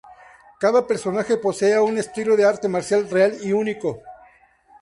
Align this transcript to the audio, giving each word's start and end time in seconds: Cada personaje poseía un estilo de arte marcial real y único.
Cada 0.59 0.87
personaje 0.87 1.37
poseía 1.37 1.83
un 1.83 1.95
estilo 1.99 2.35
de 2.35 2.43
arte 2.43 2.67
marcial 2.67 3.07
real 3.07 3.37
y 3.39 3.51
único. 3.53 4.01